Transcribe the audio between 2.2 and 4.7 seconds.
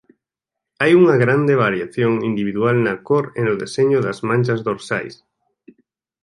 individual na cor e no deseño das manchas